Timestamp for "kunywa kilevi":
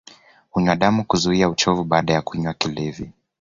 2.21-3.11